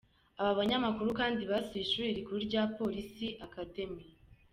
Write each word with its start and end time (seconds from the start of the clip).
Aba 0.39 0.57
banyamakuru 0.59 1.09
kandi 1.19 1.41
basuye 1.51 1.81
Ishuri 1.85 2.15
rikuru 2.17 2.39
rya 2.47 2.63
polisi 2.77 3.25
“Police 3.29 3.45
Academy”. 3.47 4.05